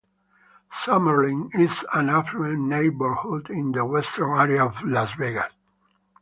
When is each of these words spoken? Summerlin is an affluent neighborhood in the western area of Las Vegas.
Summerlin 0.73 1.53
is 1.53 1.85
an 1.93 2.09
affluent 2.09 2.61
neighborhood 2.61 3.51
in 3.51 3.71
the 3.73 3.85
western 3.85 4.31
area 4.35 4.65
of 4.65 4.81
Las 4.83 5.13
Vegas. 5.13 5.53